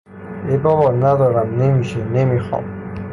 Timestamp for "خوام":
2.39-2.63